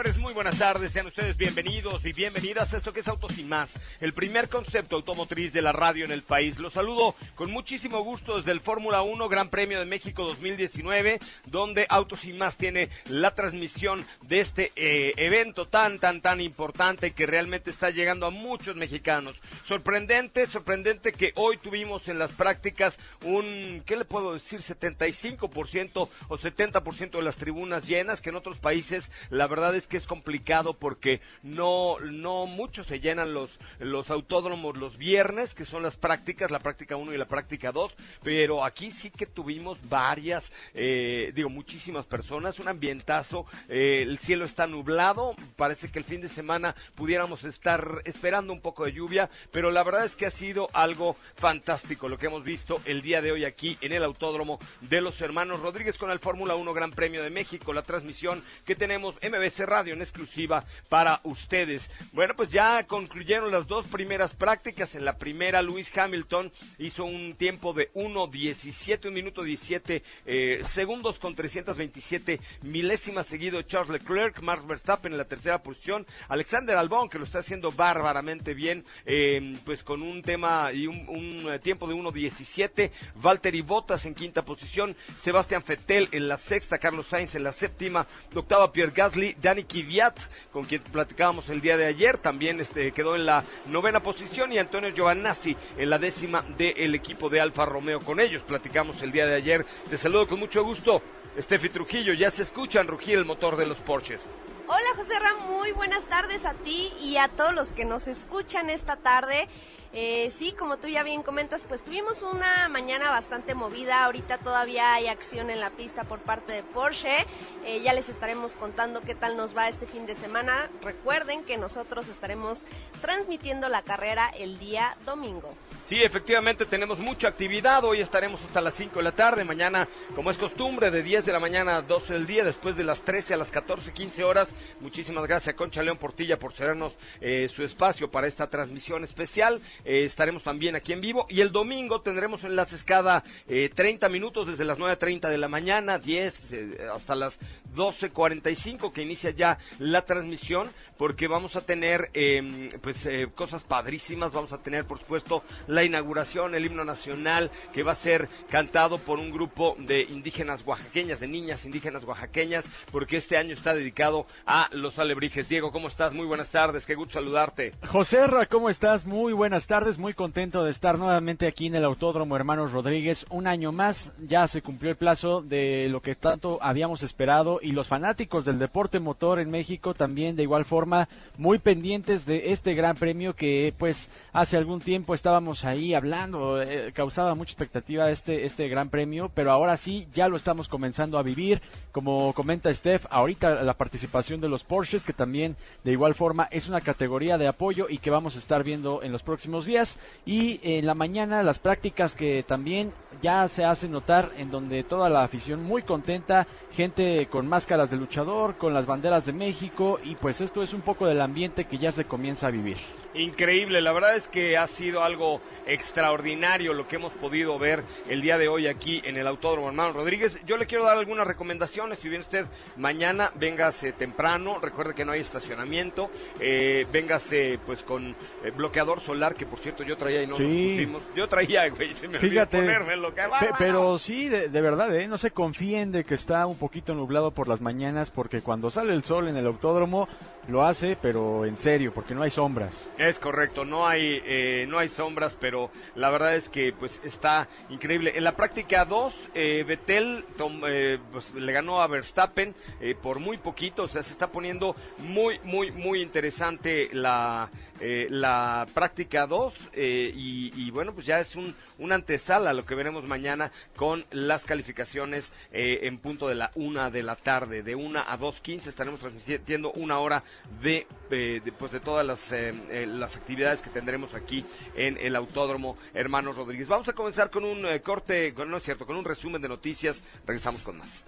[0.00, 0.92] Señores, muy buenas tardes.
[0.92, 4.96] Sean ustedes bienvenidos y bienvenidas a esto que es Autos y Más, el primer concepto
[4.96, 6.58] automotriz de la radio en el país.
[6.58, 11.86] Los saludo con muchísimo gusto desde el Fórmula 1 Gran Premio de México 2019, donde
[11.90, 17.26] Autos y Más tiene la transmisión de este eh, evento tan, tan, tan importante que
[17.26, 19.42] realmente está llegando a muchos mexicanos.
[19.66, 24.60] Sorprendente, sorprendente que hoy tuvimos en las prácticas un, ¿qué le puedo decir?
[24.60, 29.98] 75% o 70% de las tribunas llenas, que en otros países la verdad es que
[29.98, 35.82] es complicado porque no, no mucho se llenan los, los autódromos los viernes, que son
[35.82, 40.52] las prácticas, la práctica 1 y la práctica 2, pero aquí sí que tuvimos varias,
[40.74, 46.20] eh, digo, muchísimas personas, un ambientazo, eh, el cielo está nublado, parece que el fin
[46.20, 50.30] de semana pudiéramos estar esperando un poco de lluvia, pero la verdad es que ha
[50.30, 54.60] sido algo fantástico lo que hemos visto el día de hoy aquí en el autódromo
[54.82, 58.76] de los hermanos Rodríguez con el Fórmula 1 Gran Premio de México, la transmisión que
[58.76, 61.90] tenemos MBC Radio en exclusiva para ustedes.
[62.12, 64.94] Bueno, pues ya concluyeron las dos primeras prácticas.
[64.94, 71.18] En la primera, Luis Hamilton hizo un tiempo de 1.17, un minuto 17 eh, segundos
[71.18, 77.18] con 327 milésimas seguido Charles Leclerc, Max Verstappen en la tercera posición, Alexander Albon que
[77.18, 81.86] lo está haciendo bárbaramente bien, eh, pues con un tema y un, un eh, tiempo
[81.86, 87.44] de 1.17, Valtteri Bottas en quinta posición, Sebastián Fettel en la sexta, Carlos Sainz en
[87.44, 90.18] la séptima, octava Pierre Gasly, Dani Kvyat,
[90.52, 94.58] con quien platicábamos el día de ayer, también este, quedó en la novena posición y
[94.58, 98.00] Antonio Giovanazzi en la décima del equipo de Alfa Romeo.
[98.00, 99.64] Con ellos platicamos el día de ayer.
[99.88, 101.02] Te saludo con mucho gusto,
[101.38, 102.12] Steffi Trujillo.
[102.14, 104.26] Ya se escuchan rugir el motor de los Porsches.
[104.66, 108.70] Hola José Ram, muy buenas tardes a ti y a todos los que nos escuchan
[108.70, 109.48] esta tarde.
[109.92, 114.04] Eh, sí, como tú ya bien comentas, pues tuvimos una mañana bastante movida.
[114.04, 117.26] Ahorita todavía hay acción en la pista por parte de Porsche.
[117.64, 120.70] Eh, ya les estaremos contando qué tal nos va este fin de semana.
[120.80, 122.66] Recuerden que nosotros estaremos
[123.00, 125.54] transmitiendo la carrera el día domingo.
[125.86, 127.82] Sí, efectivamente tenemos mucha actividad.
[127.82, 129.44] Hoy estaremos hasta las 5 de la tarde.
[129.44, 132.84] Mañana, como es costumbre, de 10 de la mañana a 12 del día, después de
[132.84, 134.54] las 13 a las 14, 15 horas.
[134.78, 139.60] Muchísimas gracias a Concha León Portilla por cedernos eh, su espacio para esta transmisión especial.
[139.84, 141.26] Eh, estaremos también aquí en vivo.
[141.28, 145.98] Y el domingo tendremos enlaces cada eh, 30 minutos, desde las 9.30 de la mañana,
[145.98, 147.40] 10 eh, hasta las
[147.74, 154.32] 12.45, que inicia ya la transmisión, porque vamos a tener em, pues eh, cosas padrísimas.
[154.32, 158.98] Vamos a tener, por supuesto, la inauguración, el himno nacional, que va a ser cantado
[158.98, 164.26] por un grupo de indígenas oaxaqueñas, de niñas indígenas oaxaqueñas, porque este año está dedicado
[164.46, 165.48] a los alebrijes.
[165.48, 166.12] Diego, ¿cómo estás?
[166.12, 167.72] Muy buenas tardes, qué gusto saludarte.
[167.86, 169.04] José Ra, ¿cómo estás?
[169.04, 173.24] Muy buenas tardes, muy contento de estar nuevamente aquí en el Autódromo Hermanos Rodríguez.
[173.30, 177.70] Un año más, ya se cumplió el plazo de lo que tanto habíamos esperado y
[177.70, 181.08] los fanáticos del deporte motor en México también de igual forma
[181.38, 186.90] muy pendientes de este gran premio que pues hace algún tiempo estábamos ahí hablando, eh,
[186.92, 191.22] causaba mucha expectativa este, este gran premio, pero ahora sí ya lo estamos comenzando a
[191.22, 191.62] vivir.
[191.92, 196.68] Como comenta Steph, ahorita la participación de los Porsches, que también de igual forma es
[196.68, 199.98] una categoría de apoyo y que vamos a estar viendo en los próximos días.
[200.26, 202.92] Y en la mañana las prácticas que también
[203.22, 207.96] ya se hacen notar en donde toda la afición muy contenta, gente con máscaras de
[207.96, 211.78] luchador, con las banderas de México y pues esto es un poco del ambiente que
[211.78, 212.78] ya se comienza a vivir.
[213.14, 218.20] Increíble, la verdad es que ha sido algo extraordinario lo que hemos podido ver el
[218.20, 220.40] día de hoy aquí en el Autódromo Hermano Rodríguez.
[220.46, 222.46] Yo le quiero dar algunas recomendaciones, si bien usted
[222.76, 228.14] mañana véngase temprano, recuerde que no hay estacionamiento, eh, véngase pues con
[228.44, 230.42] eh, bloqueador solar, que por cierto yo traía y no Sí.
[230.44, 231.02] nos pusimos.
[231.16, 233.56] Yo traía, güey, se me Fíjate, ponérmelo, Pe- bárbaro.
[233.58, 235.08] pero sí, de, de verdad, ¿eh?
[235.08, 238.94] no se confíen de que está un poquito nublado por las mañanas, porque cuando sale
[238.94, 240.08] el sol en el autódromo
[240.48, 242.88] lo hace, pero en serio, porque no hay sombras.
[242.98, 247.48] Es correcto, no hay eh, no hay sombras, pero la verdad es que pues está
[247.68, 248.12] increíble.
[248.16, 253.18] En la práctica 2, eh, Vettel tom- eh, pues, le ganó a Verstappen eh, por
[253.20, 257.48] muy poquito, o sea, se está poniendo muy muy muy interesante la
[257.80, 262.66] eh, la práctica 2 eh, y, y, bueno, pues ya es un una antesala lo
[262.66, 267.62] que veremos mañana con las calificaciones eh, en punto de la una de la tarde,
[267.62, 270.22] de una a 2.15 estaremos transmitiendo una hora
[270.60, 274.44] de, eh, de, pues, de todas las, eh, eh, las actividades que tendremos aquí
[274.76, 276.68] en el Autódromo Hermanos Rodríguez.
[276.68, 280.02] Vamos a comenzar con un corte, con- no es cierto, con un resumen de noticias,
[280.26, 281.04] regresamos con más.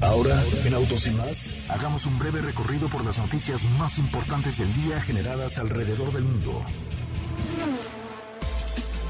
[0.00, 4.72] Ahora, en Autos y más, hagamos un breve recorrido por las noticias más importantes del
[4.74, 6.64] día generadas alrededor del mundo.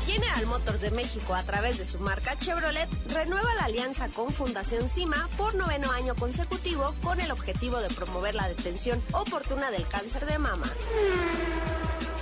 [0.07, 4.89] General Motors de México, a través de su marca Chevrolet, renueva la alianza con Fundación
[4.89, 10.25] CIMA por noveno año consecutivo con el objetivo de promover la detención oportuna del cáncer
[10.25, 10.67] de mama.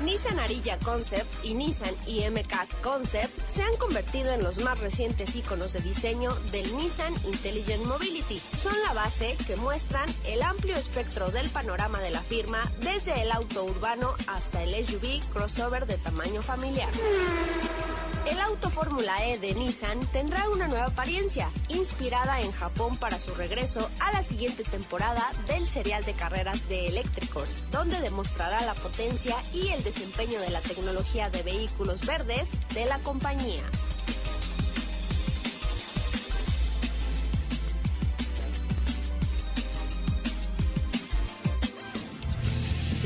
[0.05, 5.73] Nissan Ariya Concept y Nissan IMK Concept se han convertido en los más recientes iconos
[5.73, 8.39] de diseño del Nissan Intelligent Mobility.
[8.39, 13.33] Son la base que muestran el amplio espectro del panorama de la firma, desde el
[13.33, 16.91] auto urbano hasta el SUV crossover de tamaño familiar.
[18.27, 23.35] El auto Fórmula E de Nissan tendrá una nueva apariencia, inspirada en Japón para su
[23.35, 29.37] regreso a la siguiente temporada del serial de carreras de eléctricos, donde demostrará la potencia
[29.53, 33.63] y el desempeño de la tecnología de vehículos verdes de la compañía.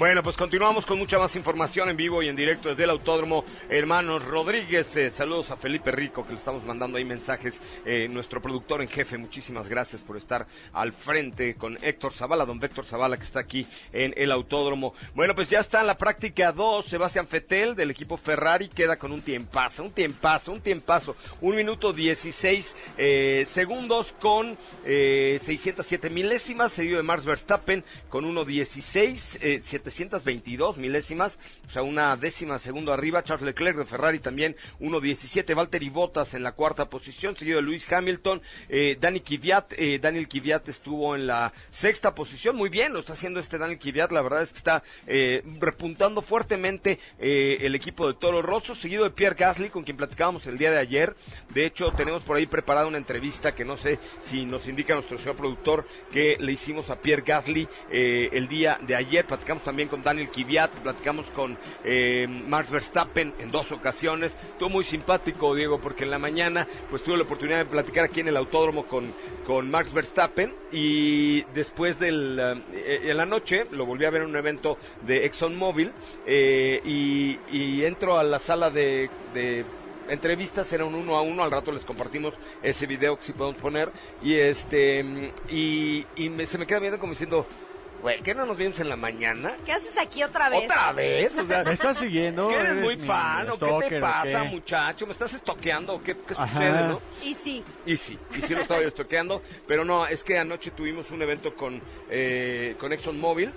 [0.00, 3.44] Bueno, pues continuamos con mucha más información en vivo y en directo desde el Autódromo
[3.68, 4.96] Hermanos Rodríguez.
[4.96, 7.60] Eh, saludos a Felipe Rico, que le estamos mandando ahí mensajes.
[7.84, 12.64] Eh, nuestro productor en jefe, muchísimas gracias por estar al frente con Héctor Zavala, don
[12.64, 14.94] Héctor Zavala, que está aquí en el Autódromo.
[15.14, 16.86] Bueno, pues ya está en la práctica 2.
[16.86, 21.14] Sebastián Fetel del equipo Ferrari queda con un tiempazo, un tiempazo, un tiempazo.
[21.42, 24.56] Un minuto 16 eh, segundos con
[24.86, 32.16] eh, 607 milésimas, seguido de Max Verstappen con 1.16, eh, 722 milésimas, o sea, una
[32.16, 33.22] décima segundo arriba.
[33.22, 35.54] Charles Leclerc de Ferrari también 1.17.
[35.54, 38.40] Valtteri Bottas en la cuarta posición, seguido de Luis Hamilton.
[38.68, 42.56] Eh, Dani Kvyat, eh, Daniel Kvyat estuvo en la sexta posición.
[42.56, 44.12] Muy bien, lo está haciendo este Daniel Kvyat.
[44.12, 49.04] La verdad es que está eh, repuntando fuertemente eh, el equipo de Toro Rosso, seguido
[49.04, 51.16] de Pierre Gasly, con quien platicábamos el día de ayer.
[51.50, 55.18] De hecho, tenemos por ahí preparada una entrevista que no sé si nos indica nuestro
[55.18, 59.24] señor productor que le hicimos a Pierre Gasly el día de ayer.
[59.24, 64.36] Platicamos también con Daniel Kvyat, platicamos con eh, Max Verstappen en dos ocasiones.
[64.52, 68.20] Estuvo muy simpático, Diego, porque en la mañana pues tuve la oportunidad de platicar aquí
[68.20, 69.12] en el autódromo con,
[69.46, 72.38] con Max Verstappen y después del,
[72.72, 75.92] eh, en la noche lo volví a ver en un evento de ExxonMobil
[76.26, 79.64] eh, y, entro a la sala de, de
[80.08, 83.90] entrevistas eran uno a uno, al rato les compartimos ese video que sí podemos poner
[84.22, 87.46] y este y, y me- se me queda viendo como diciendo
[88.02, 89.54] Güey, ¿qué no nos vimos en la mañana?
[89.64, 90.64] ¿Qué haces aquí otra vez?
[90.64, 91.36] ¿Otra vez?
[91.36, 92.48] O sea, ¿Me estás siguiendo?
[92.48, 94.48] ¿que eres muy fan o qué te pasa, qué?
[94.48, 95.06] muchacho?
[95.06, 97.00] ¿Me estás estoqueando o qué, qué sucede, no?
[97.22, 100.70] Y sí, Y sí, y sí lo estaba yo estoqueando, pero no, es que anoche
[100.70, 103.52] tuvimos un evento con, eh, con ExxonMobil,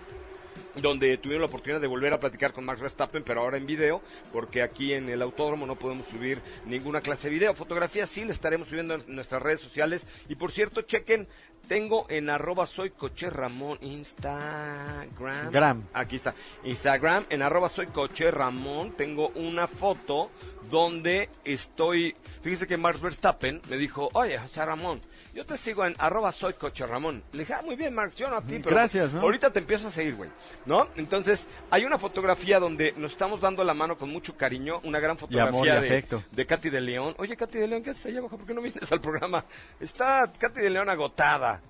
[0.75, 4.01] donde tuvimos la oportunidad de volver a platicar con Max Verstappen, pero ahora en video,
[4.31, 7.53] porque aquí en el autódromo no podemos subir ninguna clase de video.
[7.53, 10.07] Fotografía sí, le estaremos subiendo en nuestras redes sociales.
[10.29, 11.27] Y por cierto, chequen,
[11.67, 15.51] tengo en arroba soy coche Ramón Instagram.
[15.51, 15.83] Gram.
[15.93, 16.33] Aquí está.
[16.63, 20.29] Instagram, en arroba soy coche Ramón, tengo una foto
[20.69, 25.01] donde estoy, fíjese que Max Verstappen me dijo, oye, José Ramón,
[25.33, 27.23] yo te sigo en arroba soy coche Ramón.
[27.31, 29.21] Le dije, ah, muy bien, Max, yo no a ti, pero Gracias, ¿no?
[29.21, 30.29] ahorita te empiezo a seguir, güey.
[30.65, 30.87] ¿no?
[30.95, 35.17] Entonces, hay una fotografía donde nos estamos dando la mano con mucho cariño, una gran
[35.17, 36.23] fotografía amor y de, afecto.
[36.31, 37.15] de Katy de León.
[37.17, 38.37] Oye, Katy de León, ¿qué haces allá abajo?
[38.37, 39.43] ¿Por qué no vienes al programa?
[39.79, 41.61] Está Katy de León agotada.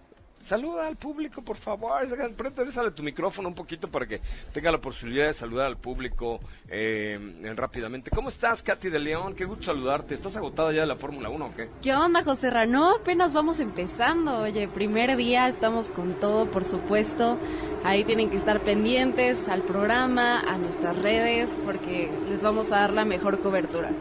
[0.43, 2.01] Saluda al público, por favor.
[2.35, 4.19] Pronto sale tu micrófono un poquito para que
[4.51, 7.17] tenga la posibilidad de saludar al público eh,
[7.55, 8.11] rápidamente.
[8.11, 9.35] ¿Cómo estás, Katy de León?
[9.35, 10.13] Qué gusto saludarte.
[10.13, 11.69] ¿Estás agotada ya de la Fórmula 1 o qué?
[11.81, 12.95] ¿Qué onda, José Rano?
[12.95, 14.39] Apenas vamos empezando.
[14.39, 17.37] Oye, primer día, estamos con todo, por supuesto.
[17.85, 22.91] Ahí tienen que estar pendientes al programa, a nuestras redes, porque les vamos a dar
[22.91, 23.91] la mejor cobertura.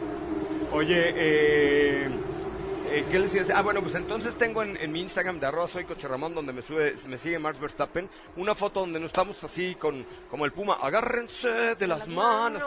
[0.73, 2.09] Oye, eh,
[2.93, 3.57] eh, ¿qué les decías?
[3.57, 6.53] Ah, bueno, pues entonces tengo en, en mi Instagram de arroba soy Coche Ramón, donde
[6.53, 10.51] me sube, me sigue Max Verstappen, una foto donde nos estamos así con, como el
[10.51, 12.63] puma, agárrense de las las manos.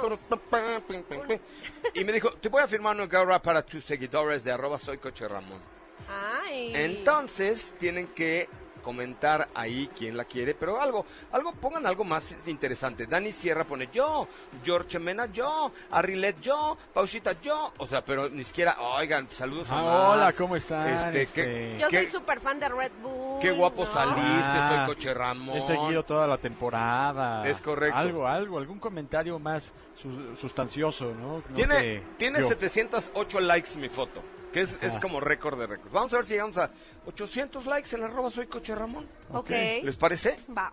[1.94, 4.98] Y me dijo, te voy a firmar una garra para tus seguidores de arroba soy
[4.98, 5.60] Coche Ramón.
[6.08, 6.72] Ay.
[6.74, 8.48] Entonces tienen que
[8.86, 13.04] comentar ahí quién la quiere, pero algo, algo, pongan algo más interesante.
[13.08, 14.28] Dani Sierra pone yo,
[14.64, 20.10] George Mena yo, Arrilet yo, Pausita yo, o sea, pero ni siquiera, oigan, saludos Ah,
[20.12, 20.88] hola, ¿cómo están?
[20.88, 23.40] Este, Este, qué, Yo qué- soy súper fan de Red Bull.
[23.40, 23.92] qué guapo ¿no?
[23.92, 25.56] saliste, Ah, soy Coche Ramón.
[25.56, 27.44] He seguido toda la temporada.
[27.48, 27.98] Es correcto.
[27.98, 31.38] Algo, algo, algún comentario más su- sustancioso, ¿no?
[31.48, 32.46] No Tiene, que tiene yo.
[32.48, 34.22] 708 likes mi foto,
[34.56, 35.92] que es, es como récord de récords.
[35.92, 36.70] Vamos a ver si llegamos a
[37.04, 39.06] 800 likes en arroba soy Coche Ramón.
[39.30, 39.50] Ok.
[39.50, 40.38] ¿Les parece?
[40.56, 40.72] Va.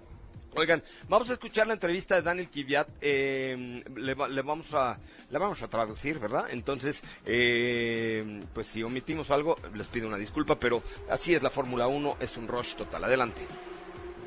[0.55, 2.87] Oigan, vamos a escuchar la entrevista de Daniel Kiviat.
[3.01, 4.97] eh, le, va- le vamos a
[5.31, 6.45] la vamos a traducir, ¿verdad?
[6.51, 11.87] Entonces, eh, pues si omitimos algo, les pido una disculpa, pero así es la Fórmula
[11.87, 13.03] 1, es un rush total.
[13.03, 13.41] Adelante.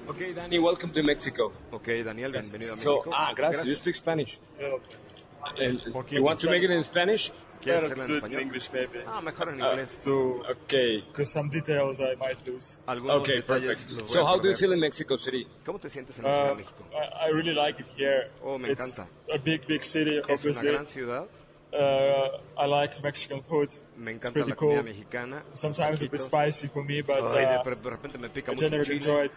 [0.06, 1.50] Okay, Danny, welcome to Mexico.
[1.70, 3.10] Ok, Daniel, bienvenido a So, México.
[3.16, 3.64] ah, gracias.
[3.66, 4.38] You speak Spanish.
[5.92, 6.16] Poquito.
[6.16, 7.32] you want to make it in Spanish?
[7.60, 8.42] ¿Quieres Better hacerlo to en do it in español?
[8.42, 9.04] English maybe.
[9.06, 9.98] Ah, mejor en Ah, inglés.
[10.00, 11.02] To Okay.
[11.08, 12.78] because some details I might lose.
[12.86, 14.08] Algunos Okay, perfect.
[14.08, 15.46] So, how do you feel in Mexico City?
[15.64, 16.84] ¿Cómo te sientes en la Uh, México?
[16.92, 18.30] I, I really like it here.
[18.42, 19.08] Oh, me it's encanta.
[19.32, 20.18] a big, big city.
[20.18, 21.26] Es una Obviously, gran ciudad.
[21.72, 23.70] uh, I like Mexican food.
[23.96, 24.84] Me It's encanta la comida cool.
[24.84, 25.42] mexicana.
[25.54, 26.26] Sometimes a bit taquitos.
[26.26, 28.96] spicy for me, but Ay, uh, pero de repente me pica I mucho el generally
[28.96, 29.32] enjoy it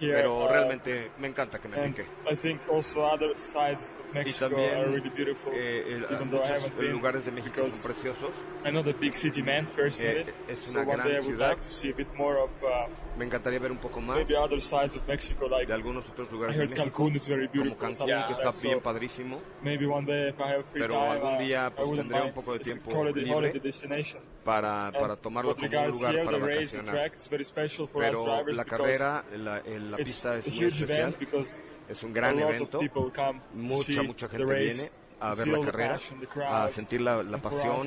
[0.00, 0.14] here.
[0.16, 2.06] Pero realmente me encanta que me pique.
[2.30, 5.52] I think also other sides of Y también are really beautiful.
[5.54, 8.30] eh, el- I muchos been, lugares de México son preciosos.
[8.64, 10.20] I'm not a big city man personally.
[10.28, 11.50] Eh, es una gran I ciudad.
[11.50, 12.86] like to see a bit more of uh,
[13.18, 14.26] Me encantaría ver un poco más
[15.66, 16.96] de algunos otros lugares de México.
[17.68, 17.76] Como.
[18.08, 19.40] Cancún, que está bien padrísimo.
[20.72, 22.90] Pero algún día, pues, tendré un poco de tiempo
[23.22, 23.52] libre
[24.42, 26.94] para, para tomarlo como un lugar para vacacionar.
[28.10, 28.24] Pero
[28.56, 30.54] la carrera, la, el- la pista es muy
[30.84, 31.10] especial.
[31.88, 32.78] Es un gran evento.
[33.52, 34.44] Mucha, mucha gente
[34.78, 34.90] viene
[35.30, 35.98] a ver la carrera,
[36.64, 37.86] a sentir la, la pasión.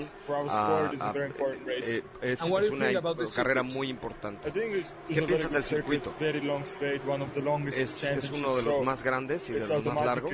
[0.49, 1.97] a- a race.
[1.97, 2.87] eh, es, es una
[3.35, 4.49] carrera muy importante.
[4.49, 6.13] I think it's, ¿Qué it's a very piensas del circuit, circuito?
[6.19, 9.53] very long straight, one of the longest Es, es uno de los más grandes y
[9.53, 10.31] de los más largos,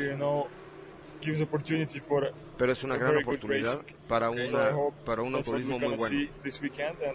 [2.57, 4.71] pero es una gran oportunidad para, una,
[5.05, 6.29] para un autorismo muy bueno.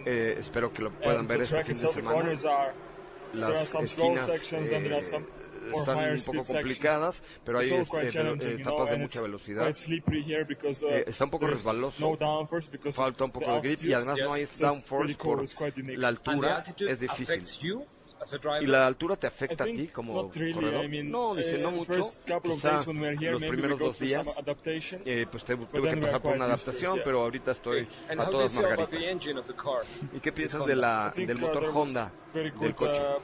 [0.05, 2.31] Eh, espero que lo puedan ver este fin de semana.
[3.33, 9.19] Las esquinas eh, están un poco complicadas, pero hay este, eh, know, etapas de mucha
[9.19, 9.65] it's velocidad.
[9.67, 12.17] quite slippery here because, uh, Eh, está un poco resbaloso.
[12.91, 15.43] Falta un poco de grip y además no hay downforce por
[15.97, 16.63] la altura.
[16.79, 17.43] Es difícil.
[18.61, 20.85] ¿Y la altura te afecta a ti como really, corredor?
[20.85, 21.93] I mean, no, dice uh, no mucho.
[21.93, 24.27] first couple of Quizá days when we were here, los primeros dos días
[25.05, 27.03] eh, pues te- tuve que pasar por una it, adaptación, yeah.
[27.03, 28.99] pero ahorita estoy a todas margaritas.
[30.13, 33.01] ¿Y qué piensas de la, del uh, motor was Honda del coche?
[33.01, 33.21] uh,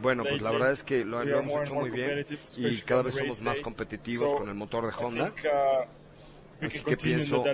[0.00, 2.24] Bueno, pues la verdad es que lo, lo hemos hecho muy bien
[2.56, 5.34] y cada vez somos más competitivos con el motor de I Honda.
[5.44, 7.44] uh, Así que pienso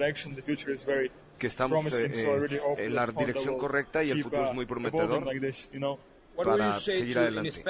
[1.38, 6.00] que estamos eh, en la dirección correcta y el futuro uh, es muy evolving prometedor.
[6.36, 7.62] para seguir adelante.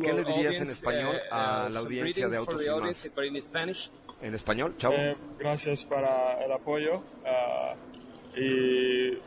[0.00, 3.90] ¿Qué le dirías en español uh, a uh, la audiencia de Autos the y Más?
[4.22, 4.92] En español, chao.
[4.92, 9.18] Eh, gracias para el apoyo uh, y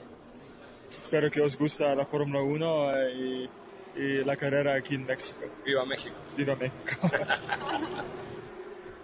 [0.89, 3.49] espero que os guste la Fórmula 1 eh, y,
[3.95, 5.39] y la carrera aquí en México.
[5.65, 6.15] Viva México.
[6.35, 7.09] Viva México.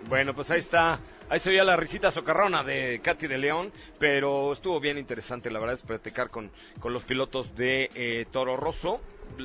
[0.10, 1.00] Bueno, pues ahí está.
[1.30, 5.60] Ahí se oía la risita socarrona de Katy de León, pero estuvo bien interesante, la
[5.60, 9.00] verdad, es platicar con, con los pilotos de eh, Toro Rosso.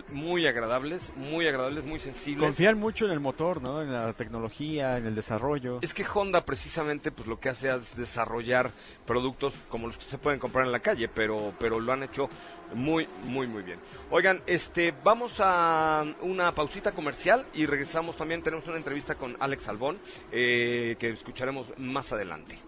[0.09, 2.45] Muy agradables, muy agradables, muy sensibles.
[2.45, 3.83] Confían mucho en el motor, ¿no?
[3.83, 5.79] En la tecnología, en el desarrollo.
[5.81, 8.73] Es que Honda precisamente pues lo que hace es desarrollar
[9.07, 12.29] productos como los que se pueden comprar en la calle, pero pero lo han hecho
[12.75, 13.79] muy muy muy bien.
[14.11, 19.69] Oigan, este vamos a una pausita comercial y regresamos también tenemos una entrevista con Alex
[19.69, 19.99] Albón
[20.33, 22.59] eh, que escucharemos más adelante.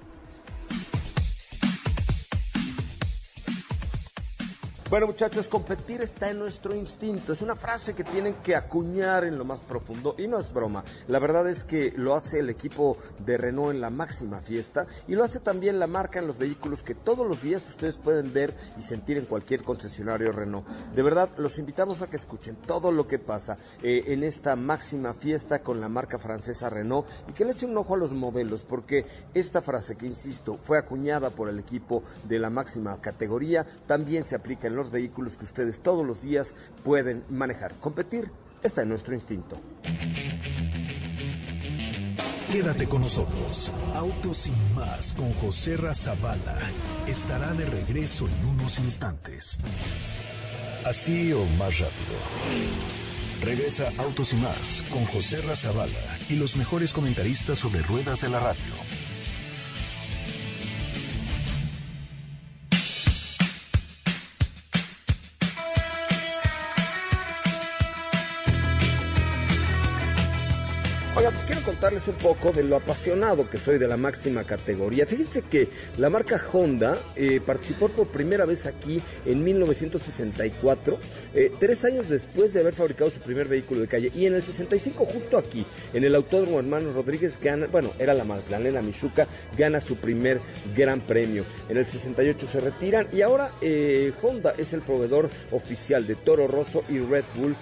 [4.90, 7.34] Bueno, muchachos, competir está en nuestro instinto.
[7.34, 10.82] Es una frase que tienen que acuñar en lo más profundo y no es broma.
[11.08, 15.14] La verdad es que lo hace el equipo de Renault en la máxima fiesta y
[15.14, 18.56] lo hace también la marca en los vehículos que todos los días ustedes pueden ver
[18.78, 20.66] y sentir en cualquier concesionario Renault.
[20.94, 25.12] De verdad, los invitamos a que escuchen todo lo que pasa eh, en esta máxima
[25.12, 28.64] fiesta con la marca francesa Renault y que le echen un ojo a los modelos
[28.66, 29.04] porque
[29.34, 34.34] esta frase que, insisto, fue acuñada por el equipo de la máxima categoría también se
[34.34, 36.54] aplica en los vehículos que ustedes todos los días
[36.84, 37.74] pueden manejar.
[37.80, 38.30] Competir
[38.62, 39.60] está en nuestro instinto.
[42.50, 43.70] Quédate con nosotros.
[43.94, 46.58] Autos sin más con José Razabala
[47.06, 49.58] estará de regreso en unos instantes.
[50.86, 52.16] Así o más rápido.
[53.42, 58.40] Regresa Autos y más con José Razabala y los mejores comentaristas sobre ruedas de la
[58.40, 58.97] radio.
[72.18, 75.06] Poco de lo apasionado que soy de la máxima categoría.
[75.06, 80.98] Fíjense que la marca Honda eh, participó por primera vez aquí en 1964,
[81.34, 84.10] eh, tres años después de haber fabricado su primer vehículo de calle.
[84.14, 88.24] Y en el 65, justo aquí, en el Autódromo Hermanos Rodríguez, gana, bueno, era la
[88.24, 90.40] Magdalena Michuca, gana su primer
[90.76, 91.44] gran premio.
[91.68, 96.46] En el 68 se retiran y ahora eh, Honda es el proveedor oficial de Toro
[96.46, 97.56] Rosso y Red Bull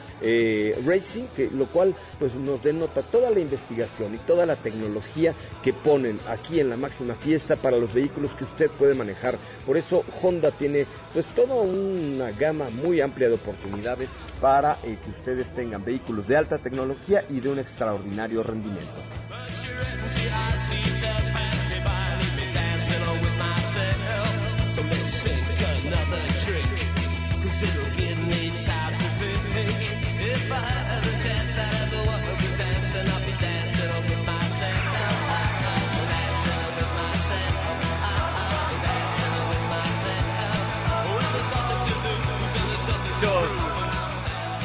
[0.86, 5.72] Racing, que, lo cual pues nos denota toda la investigación y toda la tecnología que
[5.72, 9.38] ponen aquí en la máxima fiesta para los vehículos que usted puede manejar.
[9.64, 14.10] Por eso Honda tiene pues toda una gama muy amplia de oportunidades
[14.40, 18.94] para eh, que ustedes tengan vehículos de alta tecnología y de un extraordinario rendimiento.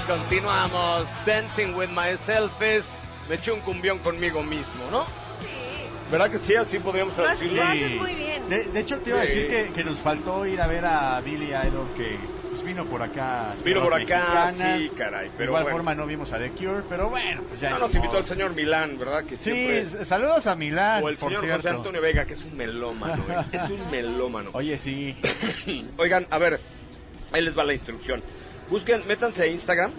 [0.07, 1.05] Continuamos.
[1.25, 2.85] Dancing with myself es
[3.29, 5.05] me eché un cumbión conmigo mismo, ¿no?
[5.05, 5.87] Sí.
[6.11, 6.55] ¿Verdad que sí?
[6.55, 7.63] Así podríamos traducirlo.
[7.63, 8.49] lo haces muy bien.
[8.49, 9.27] De, de hecho, te iba a Sí.
[9.27, 12.17] decir que, que nos faltó ir a ver a Billy Idol, que
[12.49, 13.51] pues, vino por acá.
[13.63, 14.81] Vino por acá, mexicanas.
[14.81, 15.77] sí, caray, De pero igual bueno.
[15.77, 17.69] forma no vimos a The Cure, pero bueno, pues ya.
[17.69, 19.23] No, nos invitó el señor Milán, ¿verdad?
[19.23, 19.79] Que Sí, siempre...
[19.81, 21.61] s- saludos a Milán, O el por señor cierto.
[21.61, 23.45] José Antonio Vega, que es un melómano, ¿eh?
[23.53, 24.49] es un melómano.
[24.53, 25.15] Oye, sí.
[25.97, 26.59] Oigan, a ver,
[27.31, 28.21] ahí les va la instrucción.
[28.71, 29.91] Busquen, métanse a Instagram,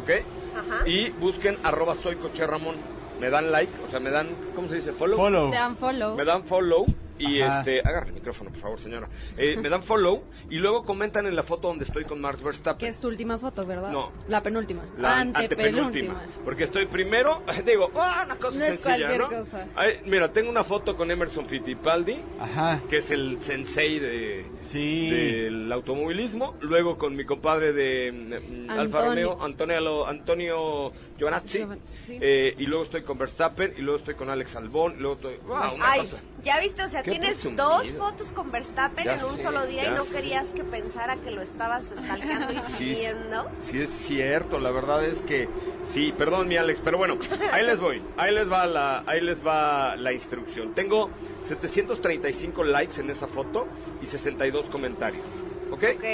[0.00, 0.10] ¿ok?
[0.56, 0.88] Ajá.
[0.88, 2.76] Y busquen arroba soy Coche Ramón.
[3.18, 4.92] Me dan like, o sea, me dan, ¿cómo se dice?
[4.92, 5.16] Follow.
[5.16, 5.50] Follow.
[5.50, 6.16] Te dan follow.
[6.16, 6.86] Me dan follow
[7.18, 7.58] y Ajá.
[7.60, 9.08] este, agarre el micrófono, por favor, señora.
[9.36, 12.78] Eh, me dan follow y luego comentan en la foto donde estoy con Max Verstappen.
[12.80, 13.90] Que es tu última foto, ¿verdad?
[13.92, 14.10] No.
[14.28, 14.82] La penúltima.
[14.98, 15.86] La Antepenúltima.
[15.86, 16.42] antepenúltima.
[16.44, 19.28] Porque estoy primero, digo, ah, una cosa No es sencilla, cualquier ¿no?
[19.28, 19.68] cosa.
[19.76, 22.82] Ay, mira, tengo una foto con Emerson Fittipaldi, Ajá.
[22.88, 25.10] que es el sensei de, Sí.
[25.10, 26.56] del automovilismo.
[26.60, 29.30] Luego con mi compadre de mm, Alfa Antonio.
[29.34, 31.64] Romeo, Antonio, Antonio Giovanazzi.
[32.08, 35.36] Eh, y luego estoy con Verstappen, y luego estoy con Alex Albón, y luego estoy...
[35.46, 36.20] wow, una Ay, cosa.
[36.44, 37.68] Ya viste, o sea, tienes presumido.
[37.68, 40.16] dos fotos con Verstappen Ya en un sé, solo día y no sé.
[40.16, 43.48] querías que pensara que lo estabas stalkeando y Sí, siguiendo.
[43.60, 45.48] sí es cierto, la verdad es que
[45.84, 47.16] sí, perdón mi Alex, pero bueno,
[47.52, 50.74] ahí les voy, ahí les va la, ahí les va la instrucción.
[50.74, 51.10] Tengo
[51.42, 53.66] 735 likes en esa foto
[54.00, 55.26] y 62 comentarios,
[55.70, 55.84] ¿ok?
[55.94, 56.04] Ok.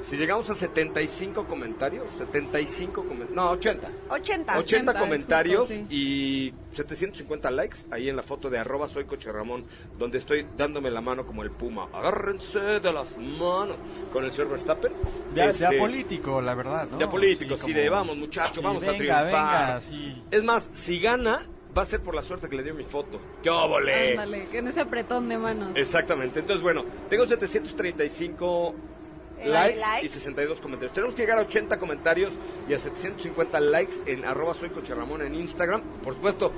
[0.00, 3.88] Si llegamos a 75 comentarios, 75 comentarios, no, 80.
[4.08, 4.08] 80.
[4.10, 5.86] 80 80 es comentarios justo, sí.
[5.90, 9.64] y 750 likes ahí en la foto de arroba soy coche Ramón,
[9.98, 11.88] donde estoy dándome la mano como el puma.
[11.92, 13.76] Agárrense de las manos
[14.12, 14.92] con el señor Verstappen.
[15.34, 16.98] Ya, Este, ya político, la verdad, ¿no?
[16.98, 19.66] ya político, sí, como- de vamos muchachos, Sí, vamos a venga, triunfar.
[19.66, 20.22] venga, sí.
[20.30, 21.44] Es más, si gana,
[21.76, 23.20] va a ser por la suerte que le dio mi foto.
[23.42, 24.10] ¡Qué óvole!
[24.12, 25.76] Ándale, que en ese apretón de manos.
[25.76, 28.74] Exactamente, entonces bueno, tengo 735 Eh,
[29.44, 30.06] likes, likes.
[30.06, 30.92] y 62 comentarios.
[30.92, 32.32] Tenemos que llegar a 80 comentarios
[32.68, 35.82] y a 750 likes en arroba soy Ramón en Instagram.
[36.02, 36.52] Por supuesto,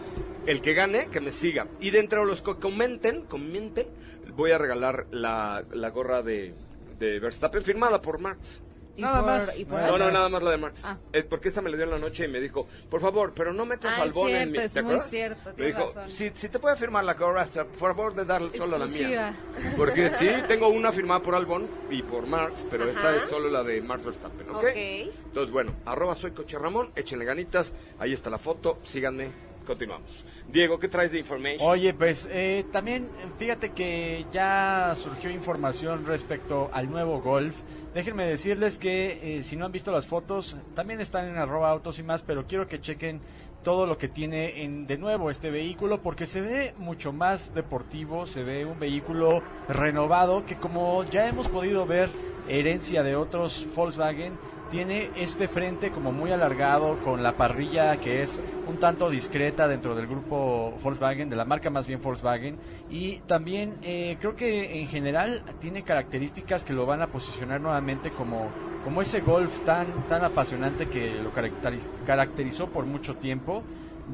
[0.47, 1.67] el que gane, que me siga.
[1.81, 3.87] Y dentro de los que comenten, comenten,
[4.35, 6.55] voy a regalar la, la gorra de,
[6.99, 8.63] de Verstappen firmada por Max.
[9.01, 9.59] Y Nada por- más.
[9.59, 10.83] y por- No, no, nada más la de Max.
[10.85, 10.99] Ah.
[11.13, 13.53] Es porque esta me la dio en la noche y me dijo, por favor, pero
[13.53, 14.59] no metas es albón en mi...
[14.59, 15.11] es ¿Te muy acuerdas?
[15.11, 16.11] cierto, Me dijo, razón.
[16.11, 19.35] si, si te puede firmar la hasta, por favor, de darle solo a la mía.
[19.77, 23.63] Porque sí, tengo una firmada por Albon y por Marx, pero esta es solo la
[23.63, 24.57] de Max Verstappen, ¿ok?
[24.57, 24.65] Ok.
[24.75, 29.31] Entonces, bueno, arroba soy Coche Ramón, échenle ganitas, ahí está la foto, síganme,
[29.71, 30.25] continuamos.
[30.49, 31.71] Diego, ¿qué traes de information?
[31.71, 37.55] Oye, pues eh, también fíjate que ya surgió información respecto al nuevo Golf.
[37.95, 42.01] Déjenme decirles que eh, si no han visto las fotos, también están en arroba autos
[42.01, 43.21] y más, pero quiero que chequen
[43.63, 48.27] todo lo que tiene en, de nuevo este vehículo porque se ve mucho más deportivo,
[48.27, 52.09] se ve un vehículo renovado que como ya hemos podido ver
[52.49, 54.33] herencia de otros Volkswagen,
[54.71, 59.95] tiene este frente como muy alargado con la parrilla que es un tanto discreta dentro
[59.95, 62.57] del grupo Volkswagen, de la marca más bien Volkswagen
[62.89, 68.11] y también eh, creo que en general tiene características que lo van a posicionar nuevamente
[68.11, 68.49] como,
[68.85, 73.63] como ese Golf tan, tan apasionante que lo caracteriz- caracterizó por mucho tiempo.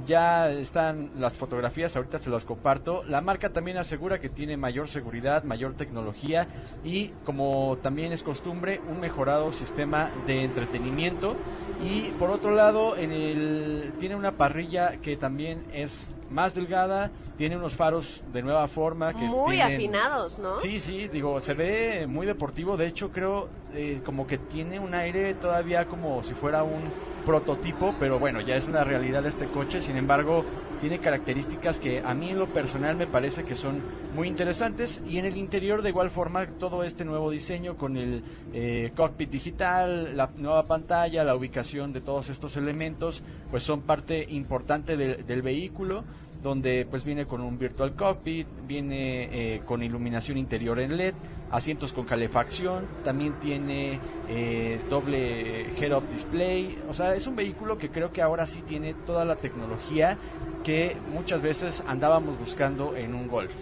[0.05, 3.03] Ya están las fotografías, ahorita se las comparto.
[3.09, 6.47] La marca también asegura que tiene mayor seguridad, mayor tecnología
[6.85, 11.37] y, como también es costumbre, un mejorado sistema de entretenimiento.
[11.83, 17.57] Y por otro lado, en el, tiene una parrilla que también es más delgada, tiene
[17.57, 20.59] unos faros de nueva forma que Muy tienen- afinados, ¿no?
[20.59, 22.77] Sí, sí, digo, se ve muy deportivo.
[22.77, 26.83] De hecho, creo eh, como que tiene un aire todavía como si fuera un
[27.27, 29.81] prototipo, pero bueno, ya es una realidad este coche.
[29.81, 30.45] Sin embargo,
[30.81, 33.83] tiene características que a mí en lo personal me parece que son
[34.15, 35.03] muy interesantes.
[35.07, 38.23] Y en el interior, de igual forma, todo este nuevo diseño con el
[38.55, 44.25] eh, cockpit digital, la nueva pantalla, la ubicación de todos estos elementos, pues son parte
[44.31, 46.05] importante del vehículo
[46.43, 51.15] donde pues viene con un virtual cockpit, viene eh, con iluminación interior en LED,
[51.51, 57.91] asientos con calefacción, también tiene eh, doble head-up display, o sea, es un vehículo que
[57.91, 60.19] creo que ahora sí tiene toda la tecnología
[60.65, 63.55] que muchas veces andábamos buscando en un Golf.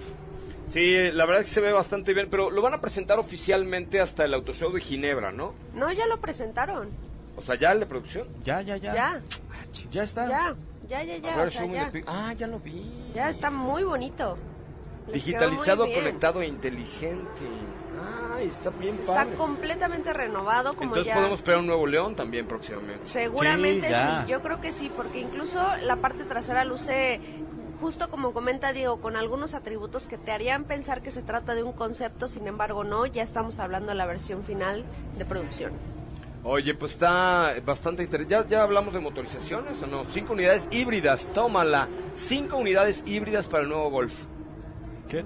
[0.71, 4.01] Sí, la verdad es que se ve bastante bien, pero lo van a presentar oficialmente
[4.01, 5.55] hasta el Auto Show de Ginebra, ¿no?
[5.75, 6.89] No, ya lo presentaron.
[7.37, 8.27] O sea, ya el de producción.
[8.45, 8.95] Ya, ya, ya.
[8.95, 9.23] Ya,
[9.91, 10.29] Ya está.
[10.29, 10.55] ya,
[10.89, 11.43] ya, ya, ya.
[11.43, 12.91] o sea, Ah, ya lo vi.
[13.15, 14.37] Ya está muy bonito.
[15.07, 17.45] Les Digitalizado, muy conectado e inteligente.
[18.01, 19.37] Ah, está bien Está padre.
[19.37, 21.15] completamente renovado, como Entonces ya.
[21.15, 23.05] podemos esperar un nuevo León también próximamente.
[23.05, 27.21] Seguramente sí, yo creo que sí, porque incluso la parte trasera luce,
[27.81, 31.63] justo como comenta Diego, con algunos atributos que te harían pensar que se trata de
[31.63, 34.85] un concepto, sin embargo no, ya estamos hablando de la versión final
[35.19, 35.73] de producción.
[36.47, 38.35] Oye, pues está bastante interesante.
[38.35, 40.05] ¿Ya, ¿Ya hablamos de motorizaciones o no?
[40.05, 41.89] Cinco unidades híbridas, tómala.
[42.15, 44.25] Cinco unidades híbridas para el nuevo Golf.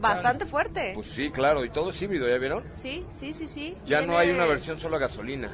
[0.00, 0.92] Bastante fuerte.
[0.94, 2.62] Pues sí, claro, y todo es híbrido, ¿ya vieron?
[2.76, 3.76] Sí, sí, sí, sí.
[3.84, 5.50] Ya no hay una versión solo a gasolina.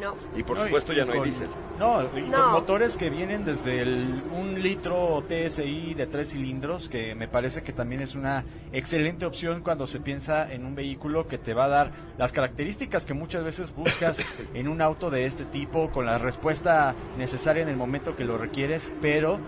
[0.00, 0.14] No.
[0.36, 1.48] Y por No, supuesto y ya no hay diésel.
[1.78, 2.50] No, y con No.
[2.52, 7.72] motores que vienen desde el, un litro TSI de tres cilindros, que me parece que
[7.72, 11.68] también es una excelente opción cuando se piensa en un vehículo que te va a
[11.68, 14.18] dar las características que muchas veces buscas
[14.54, 18.36] en un auto de este tipo, con la respuesta necesaria en el momento que lo
[18.38, 19.38] requieres, pero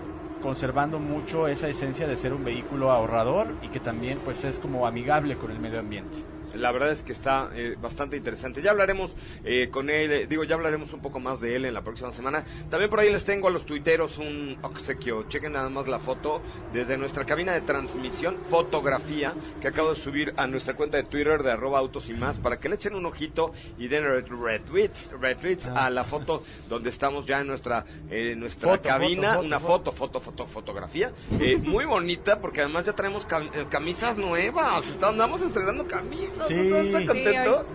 [0.42, 4.86] conservando mucho esa esencia de ser un vehículo ahorrador y que también pues es como
[4.86, 6.16] amigable con el medio ambiente.
[6.54, 8.62] La verdad es que está eh, bastante interesante.
[8.62, 11.74] Ya hablaremos eh, con él, eh, digo, ya hablaremos un poco más de él en
[11.74, 12.44] la próxima semana.
[12.70, 15.24] También por ahí les tengo a los tuiteros un obsequio.
[15.28, 20.32] Chequen nada más la foto desde nuestra cabina de transmisión, fotografía, que acabo de subir
[20.36, 23.06] a nuestra cuenta de Twitter de arroba autos y más, para que le echen un
[23.06, 28.34] ojito y den ret- retweets, retweets a la foto donde estamos ya en nuestra, eh,
[28.36, 29.34] nuestra Foto, cabina.
[29.34, 31.12] foto, foto, una foto, foto, foto, fotografía.
[31.40, 34.98] eh, muy bonita, porque además ya traemos cam- camisas nuevas.
[35.02, 36.37] Andamos estrenando camisas.
[36.46, 36.54] Sí.
[36.54, 37.58] ¿Estás- ¿Estás Sí, contento?
[37.58, 37.66] hoy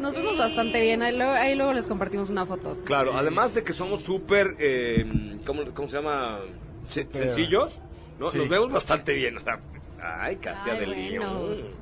[0.00, 0.38] nos vemos Sí.
[0.38, 1.02] bastante bien.
[1.02, 2.76] Ahí luego, ahí luego les compartimos una foto.
[2.84, 5.06] Claro, además de que somos súper, eh,
[5.46, 6.40] ¿cómo, cómo se llama?
[6.84, 7.06] Se-.
[7.10, 7.80] Sencillos,
[8.18, 8.30] ¿no?
[8.30, 8.38] Sí.
[8.38, 9.36] Nos vemos bastante bien.
[9.36, 9.60] o sea,
[10.02, 11.48] ay, Katia Ay, de bueno.
[11.48, 11.77] León.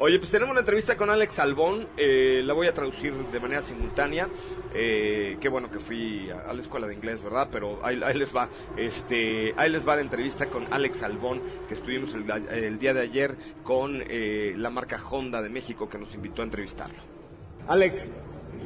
[0.00, 3.62] Oye, pues tenemos una entrevista con Alex Albón, eh, la voy a traducir de manera
[3.62, 4.28] simultánea.
[4.74, 7.48] Eh, qué bueno que fui a, la escuela de inglés, ¿verdad?
[7.52, 11.74] Pero ahí, ahí les va, este, ahí les va la entrevista con Alex Albón, que
[11.74, 16.12] estuvimos el, el día de ayer con eh, la marca Honda de México, que nos
[16.12, 16.98] invitó a entrevistarlo.
[17.68, 18.08] Alex,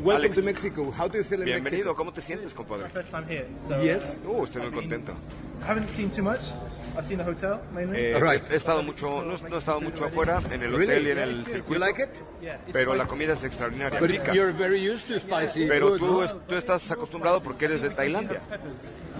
[0.02, 0.36] welcome Alex.
[0.36, 0.90] to Mexico.
[0.90, 1.94] How do you feel in Bienvenido, Mexico?
[1.94, 2.88] ¿cómo te sientes, compadre?
[2.90, 4.20] First time here, so Yes.
[4.26, 5.12] Uh, estoy muy contento.
[5.60, 6.40] I haven't seen too much.
[6.96, 7.96] I've seen the hotel mainly.
[7.98, 8.42] Eh, Right.
[8.50, 11.44] He estado mucho, no, no he estado mucho afuera, en el hotel y en el
[11.44, 12.10] You circuito, like it?
[12.72, 14.32] pero la comida es extraordinaria, But rica.
[14.34, 15.98] you're very used to spicy Pero food.
[15.98, 16.24] tú, no?
[16.24, 18.40] es- tú estás acostumbrado porque eres de Tailandia.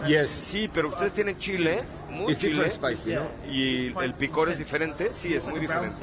[0.06, 0.28] Yes.
[0.28, 3.28] Sí, pero ustedes tienen chile, muy It's chile, different spicy, no?
[3.50, 5.94] y el picor es diferente, sí, es muy diferente.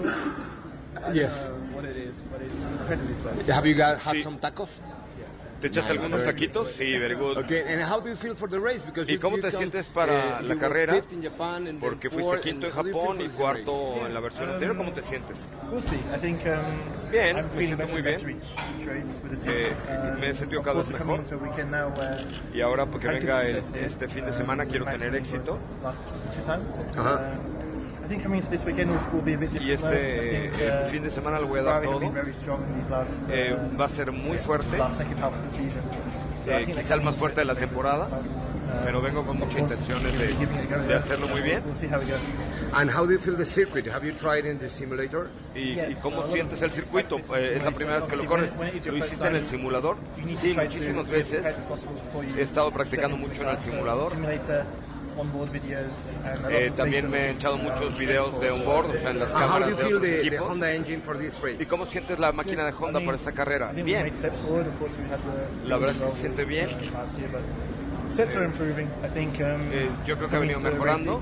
[1.13, 1.49] Yes.
[1.49, 3.51] know what it is, but it's incredibly spicy.
[3.51, 4.23] Have you got had Sí.
[4.23, 4.69] some tacos?
[5.61, 6.67] ¿Te echaste Nice, algunos taquitos?
[6.77, 7.37] Sí, very good.
[7.37, 8.83] Okay, and how do you feel for the race?
[8.85, 10.93] Because ¿Y you- cómo you te sientes para uh, la carrera?
[10.95, 13.29] fifth in Japan Porque fuiste quinto en and how do you feel Japón for y
[13.29, 14.05] cuarto race?
[14.05, 14.77] en la versión anterior.
[14.77, 15.39] ¿Cómo te sientes?
[15.71, 15.95] We'll see.
[16.13, 18.41] I think um, Bien, I'm me siento better muy bien.
[19.47, 21.23] Eh, Uh, me he sentido cada vez mejor.
[21.71, 21.89] now
[22.53, 25.57] Y ahora porque practice venga el- este fin de um, semana quiero tener for éxito.
[26.97, 27.21] Ajá.
[27.39, 27.54] Um,
[29.59, 31.99] Y este think, eh, uh, fin de semana lo voy a dar todo.
[31.99, 34.77] been very strong in these last, uh, Eh, va a ser muy fuerte.
[34.77, 35.81] last second half of the season.
[36.43, 38.07] So I Eh, quizá el más fuerte de la temporada,
[38.83, 41.63] pero vengo con muchas intenciones de, de hacerlo muy bien.
[41.65, 42.17] We'll see how we go.
[42.73, 43.87] And how do you feel the circuit?
[43.87, 45.29] Have you tried in the simulator?
[45.55, 47.17] ¿Y, y cómo sientes el circuito?
[47.35, 48.53] Eh, es la primera vez que lo corres.
[48.85, 49.97] ¿Lo hiciste en el simulador?
[50.35, 51.57] Sí, muchísimas veces.
[52.37, 54.13] He estado practicando mucho en el simulador.
[56.49, 59.47] Eh, también me he echado muchos videos de onboard, o sea, en las And how
[59.47, 60.47] do cámaras you de feel otros the, the equipos.
[60.47, 61.63] Honda engine for this race?
[61.63, 63.71] ¿Y cómo sientes la máquina de Honda para esta carrera?
[63.71, 64.11] Bien.
[65.65, 66.67] La verdad es que se siente bien.
[68.17, 68.51] Um,
[69.73, 71.21] Eh, yo creo que ha venido mejorando.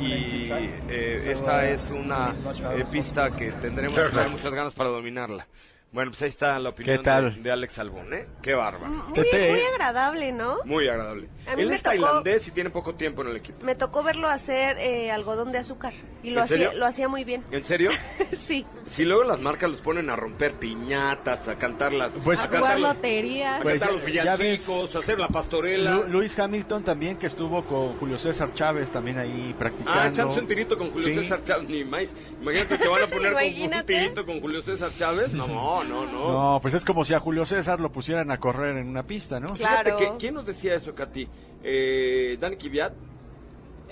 [0.00, 0.50] Y
[0.88, 2.30] eh, esta uh, es una
[2.74, 5.46] eh, pista que tendremos que tener muchas ganas para dominarla.
[5.92, 7.34] Bueno, pues ahí está la opinión ¿Qué tal?
[7.34, 8.24] De, de Alex Albón, ¿eh?
[8.40, 8.88] Qué bárbaro.
[9.14, 10.56] Muy, muy agradable, ¿no?
[10.64, 11.28] Muy agradable.
[11.46, 13.62] A mí Él me es tocó- tailandés y tiene poco tiempo en el equipo.
[13.62, 17.24] Me tocó verlo hacer eh, algodón de azúcar y lo ¿En hacía, lo hacía muy
[17.24, 17.44] bien.
[17.50, 17.90] ¿En serio?
[18.32, 18.64] sí.
[18.86, 22.48] Si luego las marcas los ponen a romper piñatas, a cantar la, Pues- a A
[22.48, 23.56] jugar los- lotería.
[23.56, 25.90] a Pues cantar los villancicos, a hacer la pastorela.
[25.96, 30.00] Lu- Luis Hamilton también que estuvo con Julio César Chávez también ahí practicando.
[30.00, 31.14] Ah, echándose un tirito con Julio Sí.
[31.16, 32.14] César Chávez, ni más.
[32.40, 33.42] Imagínate que van a poner con
[33.78, 35.34] un tirito con Julio César Chávez.
[35.34, 36.32] No, no, no.
[36.54, 39.38] No, pues es como si a Julio César lo pusieran a correr en una pista,
[39.40, 39.48] ¿no?
[39.54, 39.96] Fíjate Claro.
[39.96, 41.28] que, ¿quién nos decía eso, Katy?
[41.62, 42.92] Eh, Dani Kiviat,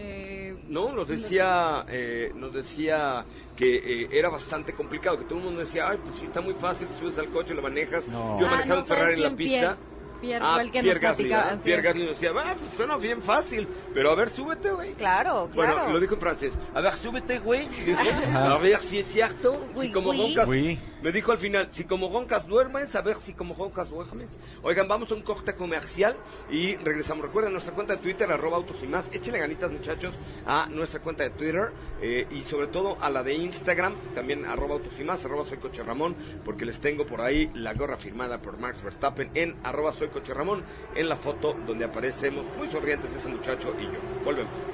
[0.03, 0.93] Eh, ¿no?
[0.93, 3.23] Nos decía, eh, nos decía
[3.55, 6.55] que eh, era bastante complicado, que todo el mundo decía, ay, pues sí, está muy
[6.55, 8.09] fácil, te subes al coche, lo manejas.
[8.09, 8.39] No.
[8.41, 9.77] Yo he Ah, manejado no, Ferrari ¿sabes en la pista.
[10.21, 11.25] Pierre ah, el que Pierre nos Gasly,
[11.65, 11.85] Pierre es.
[11.85, 14.93] Gasly nos decía, ah, pues suena bien fácil, pero a ver, súbete, güey.
[14.93, 15.75] Claro, claro.
[15.77, 16.59] Bueno, lo dijo en francés.
[16.75, 17.67] A ver, súbete, güey.
[18.35, 19.67] A ver si es cierto.
[19.79, 20.37] Si como oui.
[20.47, 20.79] Oui.
[21.03, 24.39] Me dijo al final, si como roncas duermes, a ver si como roncas duermes.
[24.63, 26.15] Oigan, vamos a un corte comercial
[26.51, 27.25] y regresamos.
[27.25, 29.09] Recuerden nuestra cuenta de Twitter, arroba autos y más.
[29.11, 30.15] Échenle ganitas, muchachos,
[30.47, 34.75] a nuestra cuenta de Twitter eh, y sobre todo a la de Instagram, también arroba
[34.75, 38.43] autos y más, arroba soy coche Ramón, porque les tengo por ahí la gorra firmada
[38.43, 40.63] por Max Verstappen en arroba soy coche Ramón,
[40.95, 44.01] en la foto donde aparecemos muy sonrientes ese muchacho y yo.
[44.23, 44.70] Volvemos.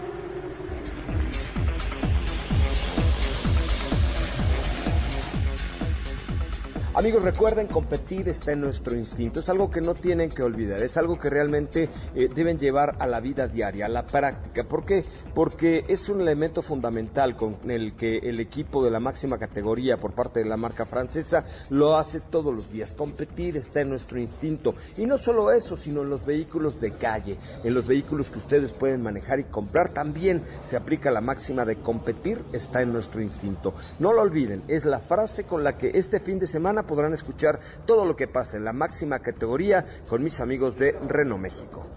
[6.99, 9.41] Amigos, recuerden, competir está en nuestro instinto.
[9.41, 10.83] Es algo que no tienen que olvidar.
[10.83, 14.65] Es algo que realmente eh, deben llevar a la vida diaria, a la práctica.
[14.65, 15.05] ¿Por qué?
[15.35, 20.15] Porque es un elemento fundamental con el que el equipo de la máxima categoría por
[20.15, 22.95] parte de la marca francesa lo hace todos los días.
[22.95, 24.75] Competir está en nuestro instinto.
[24.97, 28.73] Y no solo eso, sino en los vehículos de calle, en los vehículos que ustedes
[28.73, 29.91] pueden manejar y comprar.
[29.91, 33.75] También se aplica la máxima de competir está en nuestro instinto.
[33.99, 37.61] No lo olviden, es la frase con la que este fin de semana podrán escuchar
[37.87, 41.91] todo lo que pasa en la máxima categoría con mis amigos de Renault México.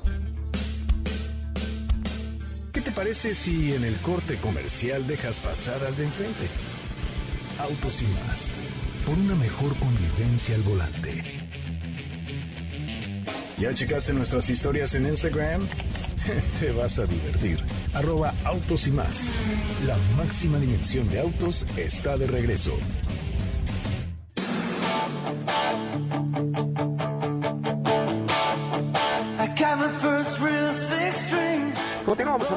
[2.74, 6.48] ¿Qué te parece si en el corte comercial dejas pasar al de enfrente?
[7.60, 8.54] Autos y más.
[9.06, 11.24] Por una mejor convivencia al volante.
[13.58, 15.68] ¿Ya checaste nuestras historias en Instagram?
[16.62, 17.60] Te vas a divertir.
[17.94, 19.30] Arroba autos y más.
[19.86, 22.78] La máxima dimensión de autos está de regreso.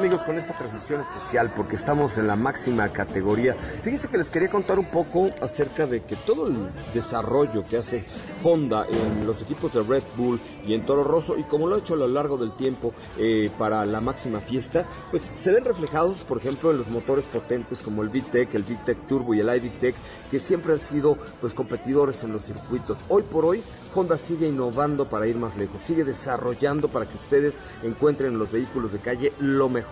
[0.02, 3.54] Amigos con esta transmisión especial porque estamos en la máxima categoría.
[3.84, 6.56] Fíjense que les quería contar un poco acerca de que todo el
[6.92, 8.04] desarrollo que hace
[8.42, 11.78] Honda en los equipos de Red Bull y en Toro Rosso y como lo ha
[11.78, 16.16] hecho a lo largo del tiempo eh, para la máxima fiesta, pues se ven reflejados
[16.22, 19.94] por ejemplo en los motores potentes como el VTEC, el VTEC Turbo y el iVTEC
[20.32, 22.98] que siempre han sido pues competidores en los circuitos.
[23.08, 23.62] Hoy por hoy
[23.94, 28.50] Honda sigue innovando para ir más lejos, sigue desarrollando para que ustedes encuentren en los
[28.50, 29.91] vehículos de calle lo mejor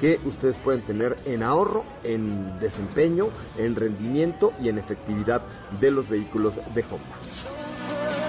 [0.00, 5.42] que ustedes pueden tener en ahorro, en desempeño, en rendimiento y en efectividad
[5.80, 8.21] de los vehículos de Honda.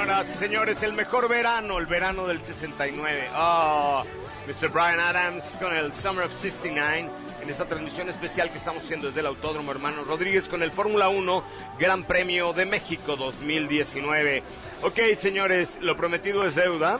[0.00, 3.28] Señoras, señores, el mejor verano, el verano del 69.
[3.34, 4.02] Ah,
[4.46, 4.70] Mr.
[4.70, 7.10] Brian Adams con el Summer of 69
[7.42, 11.10] en esta transmisión especial que estamos haciendo desde el Autódromo Hermano Rodríguez con el Fórmula
[11.10, 11.44] 1
[11.78, 14.42] Gran Premio de México 2019.
[14.84, 16.98] Ok, señores, lo prometido es deuda.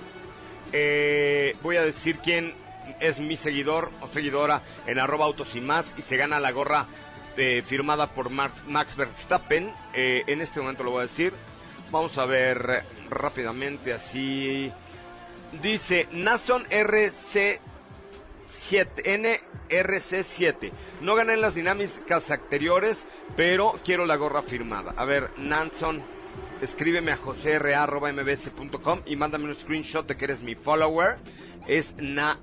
[0.71, 2.53] Eh, voy a decir quién
[3.01, 6.87] es mi seguidor o seguidora en arroba autos y más y se gana la gorra
[7.39, 9.73] eh, firmada por Max, Max Verstappen.
[9.95, 11.33] Eh, en este momento lo voy a decir.
[11.91, 14.73] Vamos a ver rápidamente así.
[15.61, 17.59] Dice Nason RC7,
[19.69, 20.71] NRC7.
[21.01, 24.95] No gané en las dinámicas anteriores, pero quiero la gorra firmada.
[24.97, 26.05] A ver, Nanson,
[26.63, 31.17] escríbeme a josera.mbs.com y mándame un screenshot de que eres mi follower.
[31.67, 32.39] Es Na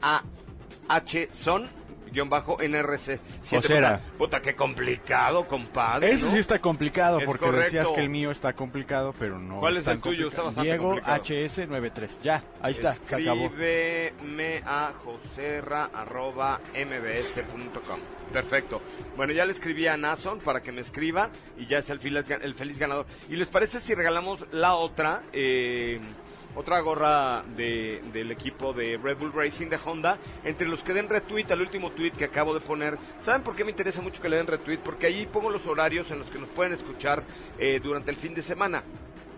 [0.90, 1.70] H Son
[2.12, 3.20] guion bajo NRC.
[3.50, 3.98] Josera.
[4.00, 6.12] Puta, puta, qué complicado, compadre.
[6.12, 6.32] Ese ¿no?
[6.32, 7.64] sí está complicado Es porque correcto.
[7.78, 9.60] decías que el mío está complicado, pero no.
[9.60, 10.28] ¿Cuál es el tuyo?
[10.30, 11.24] Está bastante Diego complicado.
[11.24, 12.10] HS93.
[12.24, 13.46] Ya, ahí está, se acabó.
[13.46, 14.94] Escríbeme a
[16.74, 18.00] joserra.mbs.com.
[18.32, 18.82] Perfecto.
[19.16, 22.30] Bueno, ya le escribí a Nason para que me escriba y ya es el feliz,
[22.30, 23.06] el feliz ganador.
[23.30, 25.24] ¿Y les parece si regalamos la otra?
[25.34, 26.00] eh,
[26.58, 30.18] otra gorra de- del equipo de Red Bull Racing de Honda.
[30.44, 32.98] Entre los que den retweet al último tweet que acabo de poner.
[33.22, 34.80] ¿Saben por qué me interesa mucho que le den retweet?
[34.80, 37.24] Porque ahí pongo los horarios en los que nos pueden escuchar
[37.60, 38.84] eh, durante el fin de semana.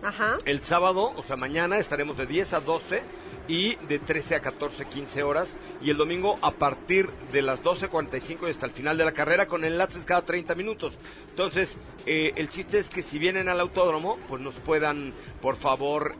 [0.02, 0.38] Ajá.
[0.44, 3.02] El sábado, o sea, mañana estaremos de 10 a 12
[3.48, 5.58] y de 13 a 14, 15 horas.
[5.82, 9.46] Y el domingo a partir de las 12.45 y hasta el final de la carrera
[9.46, 10.94] con enlaces cada 30 minutos.
[11.30, 16.14] Entonces, eh, el chiste es que si vienen al autódromo, pues nos puedan, por favor,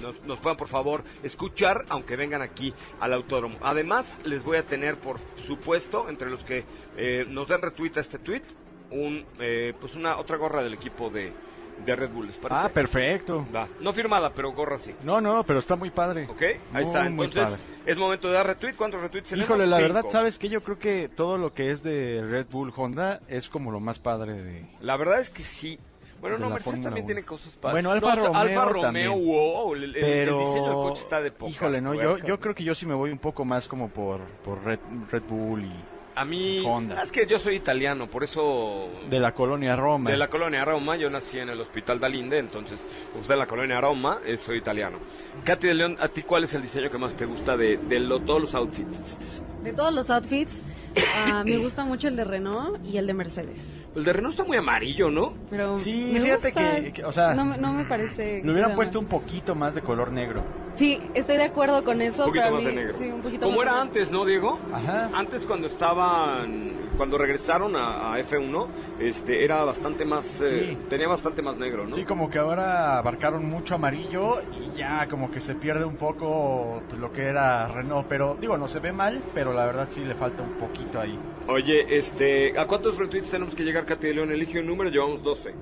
[0.00, 3.58] nos, nos puedan, por favor, escuchar, aunque vengan aquí al autódromo.
[3.62, 6.64] Además, les voy a tener, por supuesto, entre los que
[6.96, 8.42] eh, nos den retweet a este tweet,
[8.90, 11.32] un, eh, pues una otra gorra del equipo de,
[11.84, 12.60] de Red Bull, ¿les parece?
[12.64, 13.46] Ah, perfecto.
[13.54, 13.68] Va.
[13.80, 14.94] No firmada, pero gorra sí.
[15.02, 16.26] No, no, pero está muy padre.
[16.30, 16.42] ¿Ok?
[16.72, 17.02] Ahí está.
[17.04, 18.74] Muy, muy Entonces, es momento de dar retweet.
[18.76, 19.46] ¿Cuántos retweets tenemos?
[19.48, 19.88] Híjole, la Cinco.
[19.94, 23.48] verdad, ¿sabes que Yo creo que todo lo que es de Red Bull Honda es
[23.48, 24.66] como lo más padre de...
[24.80, 25.78] La verdad es que sí.
[26.20, 27.06] Bueno, no, Mercedes también Uno.
[27.06, 27.74] tiene cosas padres.
[27.74, 29.08] Bueno, Alfa No, Romeo Alfa Romeo, también.
[29.24, 30.38] wow, el, el- el pero...
[30.40, 32.94] diseño del coche está de pocas Híjole, no, yo, yo creo que yo sí me
[32.94, 34.80] voy un poco más como por, por Red,
[35.12, 35.72] Red Bull y
[36.20, 37.00] A mí, Honda.
[37.02, 38.88] es que yo soy italiano, por eso...
[39.08, 40.10] de la colonia Roma.
[40.10, 42.80] De la colonia Roma, yo nací en el hospital Dalinde, entonces
[43.14, 44.98] usted de la colonia Roma, eh, soy italiano.
[45.44, 48.00] Katy de León, ¿a ti cuál es el diseño que más te gusta de, de
[48.00, 49.42] lo- todos los outfits?
[49.70, 50.62] De todos los outfits,
[51.16, 53.74] ah, me gusta mucho el de Renault y el de Mercedes.
[53.94, 55.32] El de Renault está muy amarillo, ¿no?
[55.50, 56.80] Pero Sí, me fíjate gusta.
[56.82, 58.42] que- que, o sea, no, me- no me parece.
[58.44, 60.44] Le hubieran puesto un poquito más de color negro.
[60.74, 62.24] Sí, estoy de acuerdo con eso.
[62.24, 62.94] Un poquito más de mí- negro.
[62.96, 64.58] Sí, un poquito Como más era de- antes, ¿no, Diego?
[64.72, 65.10] Ajá.
[65.14, 68.66] Antes cuando estaban, cuando regresaron a, a F1,
[69.00, 70.78] este, era bastante más, eh, Sí.
[70.90, 71.94] tenía bastante más negro, ¿no?
[71.94, 76.82] Sí, como que ahora abarcaron mucho amarillo y ya como que se pierde un poco
[76.88, 78.06] pues, lo que era Renault.
[78.08, 81.18] Pero digo, no se ve mal, pero la verdad sí le falta un poquito ahí.
[81.46, 84.32] Oye, este, ¿a cuántos retweets tenemos que llegar, Katy de León?
[84.32, 85.54] Elige un número, llevamos 12.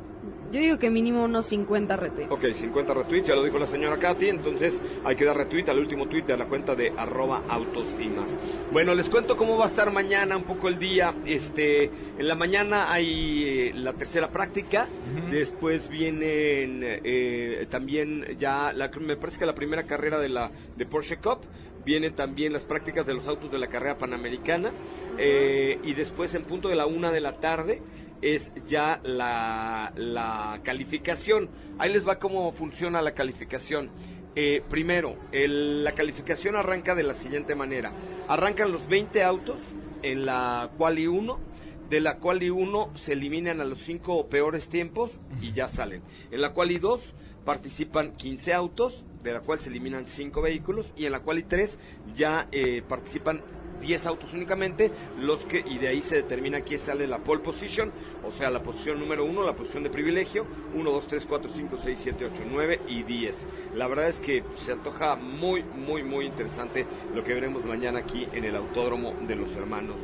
[0.52, 2.32] Yo digo que mínimo unos 50 retweets.
[2.32, 5.78] Ok, 50 retweets, ya lo dijo la señora Katy, entonces hay que dar retweet al
[5.78, 8.36] último tweet de la cuenta de arroba autos y más.
[8.72, 11.14] Bueno, les cuento cómo va a estar mañana un poco el día.
[11.26, 14.88] Este, en la mañana hay eh, la tercera práctica,
[15.30, 20.86] después vienen eh, también ya, la, me parece que la primera carrera de la de
[20.86, 21.40] Porsche Cup,
[21.86, 24.72] vienen también las prácticas de los autos de la carrera panamericana
[25.16, 27.80] eh, y después en punto de la una de la tarde
[28.22, 31.48] es ya la, la calificación.
[31.78, 33.90] Ahí les va cómo funciona la calificación.
[34.38, 37.92] Eh, primero, la calificación arranca de la siguiente manera.
[38.28, 39.56] Arrancan los 20 autos
[40.02, 41.40] en la quali 1.
[41.88, 46.02] De la quali 1 se eliminan a los 5 peores tiempos y ya salen.
[46.30, 47.14] En la quali 2
[47.46, 50.92] participan 15 autos, de la cual se eliminan 5 vehículos.
[50.96, 51.78] Y en la quali 3
[52.14, 53.42] ya eh, participan
[53.80, 57.92] 10 autos únicamente, los que, y de ahí se determina quién sale la pole position,
[58.26, 61.78] o sea, la posición número 1, la posición de privilegio, 1, 2, 3, 4, 5,
[61.82, 63.46] 6, 7, 8, 9 y 10.
[63.74, 68.26] La verdad es que se antoja muy, muy, muy interesante lo que veremos mañana aquí
[68.32, 69.96] en el Autódromo de los Hermanos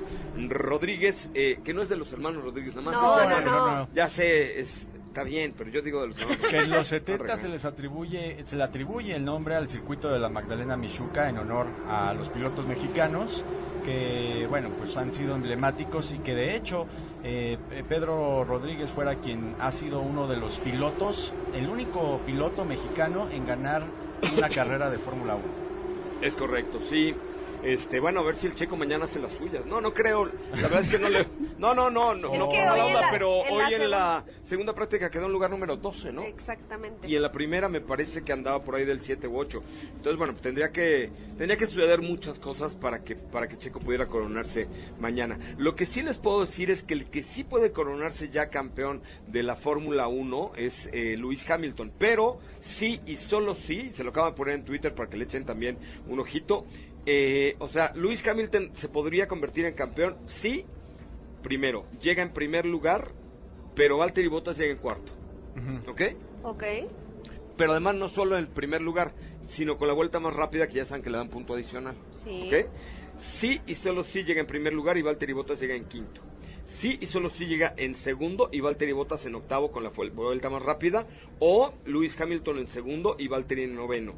[0.48, 3.76] Rodríguez, eh, que no es de los Hermanos Rodríguez, nada más No, es no, hermano.
[3.78, 3.88] no.
[3.94, 7.36] Ya sé, es- está bien, pero yo digo de los Que en los No 70
[7.36, 11.36] se les atribuye, se le atribuye el nombre al circuito de la Magdalena Michuca en
[11.36, 13.44] honor a los pilotos mexicanos
[13.84, 16.86] que, bueno, pues han sido emblemáticos y que de hecho
[17.22, 22.64] eh, eh, Pedro Rodríguez fuera quien ha sido uno de los pilotos, el único piloto
[22.64, 23.84] mexicano en ganar
[24.34, 25.44] una carrera de Fórmula 1.
[26.22, 27.14] Es correcto, sí.
[27.62, 29.64] Este, bueno, a ver si el Checo mañana hace las suyas.
[29.66, 30.24] No, no creo.
[30.56, 31.26] La verdad es que no le.
[31.58, 34.74] No, no, no, no, no mala onda, la- pero en la hoy en la segunda
[34.74, 36.22] práctica quedó en lugar número 12, ¿no?
[36.22, 37.06] Exactamente.
[37.06, 39.62] Y en la primera me parece que andaba por ahí del 7 u 8.
[39.94, 44.06] Entonces, bueno, tendría que tendría que suceder muchas cosas para que para que Checo pudiera
[44.08, 44.66] coronarse
[44.98, 45.38] mañana.
[45.56, 49.02] Lo que sí les puedo decir es que el que sí puede coronarse ya campeón
[49.28, 54.10] de la Fórmula 1 es eh, Lewis Hamilton, pero sí y solo sí, se lo
[54.10, 56.66] acabo de poner en Twitter para que le echen también un ojito.
[57.06, 60.64] Eh, o sea, Lewis Hamilton se podría convertir en campeón si
[61.42, 63.12] primero llega en primer lugar,
[63.74, 65.12] pero Valtteri Bottas llega en cuarto.
[65.88, 66.00] ¿Ok?
[66.44, 66.64] Ok.
[67.56, 69.14] pero además no solo en el primer lugar,
[69.46, 71.94] sino con la vuelta más rápida que ya saben que le dan punto adicional.
[72.10, 72.48] Sí.
[72.48, 72.70] ¿Ok?
[73.18, 76.20] Sí y solo sí llega en primer lugar y Valtteri Bottas llega en quinto.
[76.64, 80.48] Sí y solo sí llega en segundo y Valtteri Bottas en octavo con la vuelta
[80.48, 81.06] más rápida.
[81.38, 84.14] O Lewis Hamilton en segundo y Valtteri en noveno.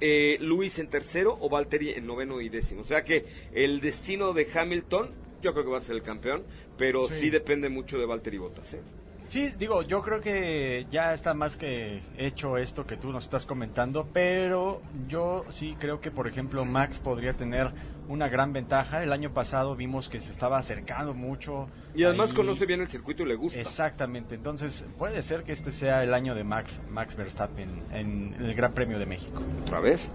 [0.00, 2.82] Eh, Lewis en tercero o Valtteri en noveno y décimo.
[2.82, 3.24] O sea que
[3.54, 5.10] el destino de Hamilton,
[5.42, 6.42] yo creo que va a ser el campeón,
[6.76, 7.30] pero sí, Sí.
[7.30, 8.74] depende mucho de Valtteri Bottas.
[8.74, 8.80] ¿eh?
[9.28, 13.44] Sí, digo, yo creo que ya está más que hecho esto que tú nos estás
[13.44, 17.72] comentando, pero yo sí creo que, por ejemplo, Max podría tener
[18.08, 19.02] una gran ventaja.
[19.02, 21.68] El año pasado vimos que se estaba acercando mucho.
[21.94, 22.36] Y además ahí.
[22.36, 23.60] conoce bien el circuito y le gusta.
[23.60, 28.54] Exactamente, entonces puede ser que este sea el año de Max, Max Verstappen en el
[28.54, 29.42] Gran Premio de México.
[29.62, 30.10] ¿Otra vez?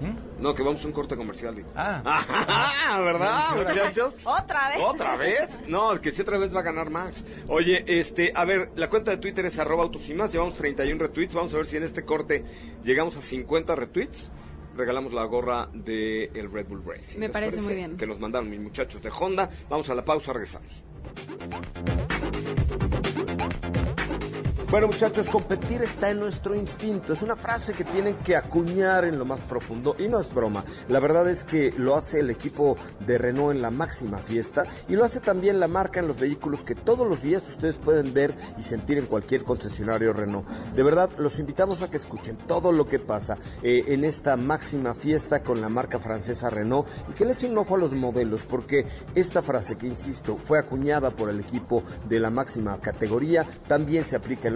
[0.00, 0.42] ¿Mm?
[0.42, 1.54] No, que vamos a un corte comercial.
[1.54, 1.68] digo.
[1.74, 2.02] Ah,
[2.88, 4.14] Ah, ¿verdad, muchachos?
[4.24, 4.78] ¿Otra vez?
[4.82, 5.58] ¿Otra vez?
[5.66, 7.24] No, que si otra vez va a ganar Max.
[7.48, 11.00] Oye, este, a ver, la cuenta de Twitter es arroba autos y más, llevamos 31
[11.02, 12.44] retweets, vamos a ver si en este corte
[12.84, 14.30] llegamos a 50 retweets.
[14.76, 17.18] Regalamos la gorra de el Red Bull Racing.
[17.18, 17.96] Me ¿Les parece muy bien.
[17.96, 19.48] Que nos mandaron mis muchachos de Honda.
[19.70, 20.84] Vamos a la pausa, regresamos.
[24.68, 27.12] Bueno muchachos, competir está en nuestro instinto.
[27.12, 30.64] Es una frase que tienen que acuñar en lo más profundo y no es broma.
[30.88, 34.96] La verdad es que lo hace el equipo de Renault en la máxima fiesta y
[34.96, 38.34] lo hace también la marca en los vehículos que todos los días ustedes pueden ver
[38.58, 40.48] y sentir en cualquier concesionario Renault.
[40.74, 44.94] De verdad, los invitamos a que escuchen todo lo que pasa eh, en esta máxima
[44.94, 48.42] fiesta con la marca francesa Renault y que le echen un ojo a los modelos
[48.42, 54.04] porque esta frase que, insisto, fue acuñada por el equipo de la máxima categoría también
[54.04, 54.55] se aplica en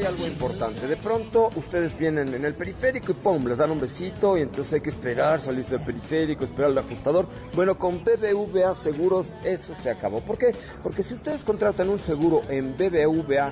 [0.00, 0.86] Hay algo importante.
[0.86, 3.46] De pronto ustedes vienen en el periférico y ¡pum!
[3.46, 7.26] les dan un besito y entonces hay que esperar, salirse del periférico, esperar al ajustador.
[7.54, 10.20] Bueno, con BBVA Seguros eso se acabó.
[10.20, 10.52] ¿Por qué?
[10.82, 13.50] Porque si ustedes contratan un seguro en bbva.mx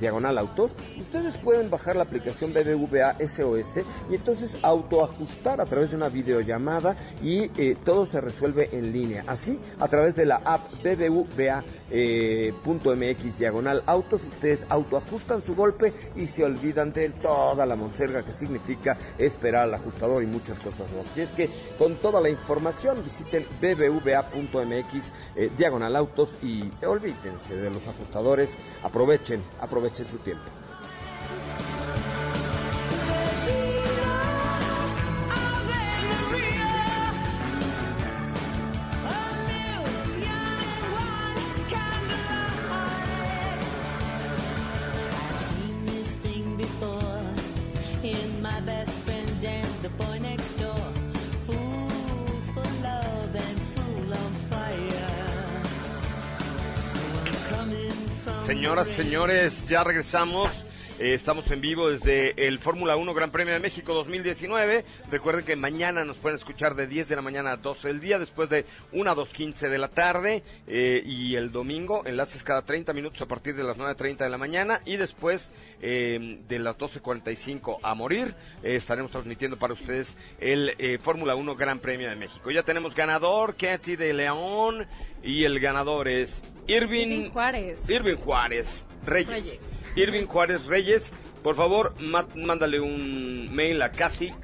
[0.00, 3.80] diagonal autos, ustedes pueden bajar la aplicación BBVA SOS
[4.10, 9.24] y entonces autoajustar a través de una videollamada y eh, todo se resuelve en línea.
[9.26, 12.52] Así, a través de la app BBVA eh,
[13.38, 18.96] diagonal autos, ustedes autoajustan su golpe y se olvidan de toda la monserga que significa
[19.18, 21.06] esperar al ajustador y muchas cosas más.
[21.06, 27.70] Así es que con toda la información visiten bbva.mx eh, diagonal autos y olvídense de
[27.70, 28.48] los ajustadores,
[28.82, 30.44] aprovechen, aprovechen su tiempo.
[58.48, 60.50] Señoras, señores, ya regresamos.
[60.98, 64.84] Eh, estamos en vivo desde el Fórmula 1 Gran Premio de México 2019.
[65.12, 68.18] Recuerden que mañana nos pueden escuchar de 10 de la mañana a 12 del día,
[68.18, 70.42] después de 1 a 2.15 de la tarde.
[70.66, 74.38] eh, y el domingo, enlaces cada 30 minutos a partir de las 9.30 de la
[74.38, 74.80] mañana.
[74.86, 78.34] Y después eh, de las 12.45 a morir,
[78.64, 82.50] eh, estaremos transmitiendo para ustedes el eh, Fórmula 1 Gran Premio de México.
[82.50, 84.86] Ya tenemos ganador, Katy de León.
[85.22, 87.88] Y el ganador es Irving, Irving Juárez.
[87.88, 89.28] Irving Juárez Reyes.
[89.28, 89.77] Reyes.
[89.96, 91.12] Irving Juárez Reyes.
[91.42, 91.94] Por favor,
[92.34, 94.42] mándale un mail a kathy.mbs.com.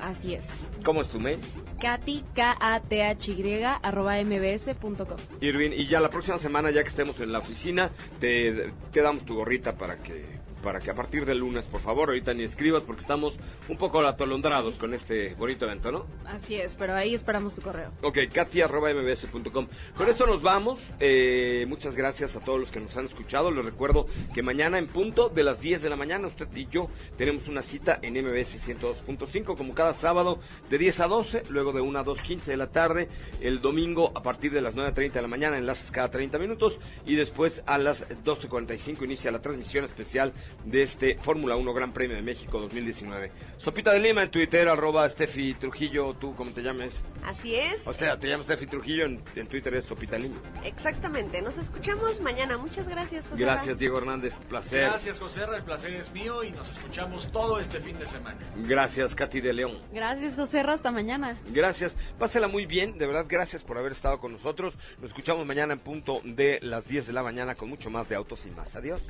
[0.00, 0.48] Así es.
[0.84, 1.38] ¿Cómo es tu mail?
[1.80, 5.18] Katy, K-A-T-H-Y, arroba mbs.com.
[5.40, 7.90] Irving, y ya la próxima semana, ya que estemos en la oficina,
[8.20, 10.31] te, te damos tu gorrita para que
[10.62, 13.38] para que a partir del lunes, por favor, ahorita ni escribas porque estamos
[13.68, 16.06] un poco atolondrados con este bonito evento, ¿no?
[16.24, 17.90] Así es, pero ahí esperamos tu correo.
[18.02, 19.66] Ok, katy.mbs.com.
[19.96, 20.78] Con esto nos vamos.
[21.00, 23.50] Eh, muchas gracias a todos los que nos han escuchado.
[23.50, 26.88] Les recuerdo que mañana en punto de las 10 de la mañana, usted y yo
[27.16, 30.40] tenemos una cita en MBS 102.5, como cada sábado,
[30.70, 33.08] de 10 a 12, luego de 1 a 2.15 de la tarde,
[33.40, 37.16] el domingo a partir de las 9.30 de la mañana, enlaces cada 30 minutos, y
[37.16, 40.32] después a las 12.45 inicia la transmisión especial
[40.64, 43.30] de este Fórmula 1 Gran Premio de México 2019.
[43.58, 47.04] Sopita de Lima en Twitter, arroba Steffi Trujillo, tú como te llames.
[47.24, 47.86] Así es.
[47.86, 50.36] O sea, te llamas Steffi Trujillo, en, en Twitter es Sopita Lima.
[50.64, 51.40] Exactamente.
[51.42, 52.58] Nos escuchamos mañana.
[52.58, 53.42] Muchas gracias, José.
[53.42, 54.80] Gracias, Diego Hernández, placer.
[54.80, 55.42] Gracias, José.
[55.42, 58.38] El placer es mío y nos escuchamos todo este fin de semana.
[58.56, 59.78] Gracias, Katy de León.
[59.92, 60.62] Gracias, José.
[60.72, 61.38] Hasta mañana.
[61.50, 64.74] Gracias, pásela muy bien, de verdad, gracias por haber estado con nosotros.
[65.00, 68.16] Nos escuchamos mañana en punto de las 10 de la mañana con mucho más de
[68.16, 68.74] Autos y más.
[68.74, 69.02] Adiós.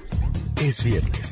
[0.61, 1.32] Es viernes,